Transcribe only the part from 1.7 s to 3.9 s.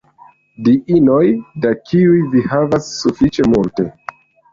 kiuj vi havas sufiĉe multe.